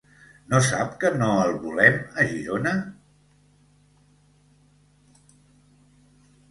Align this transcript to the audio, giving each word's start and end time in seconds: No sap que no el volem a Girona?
No 0.51 0.59
sap 0.67 0.95
que 1.03 1.11
no 1.17 1.27
el 1.41 1.53
volem 1.65 1.99
a 2.23 2.27
Girona? 2.31 2.73